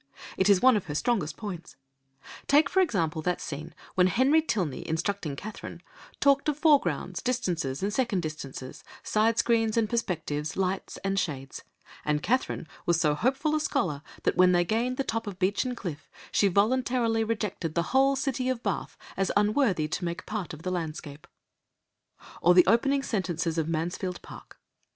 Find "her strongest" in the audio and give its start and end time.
0.85-1.37